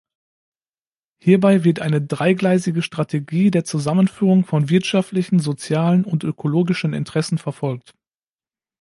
[1.21, 7.93] Hierbei wird eine dreigleisige Strategie der Zusammenführung von wirtschaftlichen, sozialen und ökologischen Interessen verfolgt.